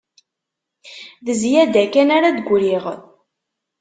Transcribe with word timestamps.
D 1.25 1.27
zzyada 1.39 1.83
kan 1.93 2.09
ara 2.17 2.35
d-griɣ 2.37 2.85